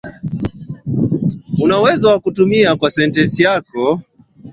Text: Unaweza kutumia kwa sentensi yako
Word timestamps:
Unaweza 1.61 2.19
kutumia 2.19 2.75
kwa 2.75 2.91
sentensi 2.91 3.43
yako 3.43 4.01